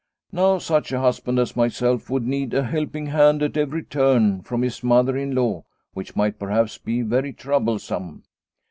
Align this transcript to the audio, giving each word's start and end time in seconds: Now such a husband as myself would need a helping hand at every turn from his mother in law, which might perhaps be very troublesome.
Now 0.31 0.57
such 0.57 0.91
a 0.91 0.99
husband 0.99 1.37
as 1.37 1.55
myself 1.55 2.09
would 2.09 2.25
need 2.25 2.55
a 2.55 2.63
helping 2.63 3.05
hand 3.05 3.43
at 3.43 3.55
every 3.55 3.83
turn 3.83 4.41
from 4.41 4.63
his 4.63 4.83
mother 4.83 5.15
in 5.15 5.35
law, 5.35 5.63
which 5.93 6.15
might 6.15 6.39
perhaps 6.39 6.79
be 6.79 7.03
very 7.03 7.31
troublesome. 7.33 8.23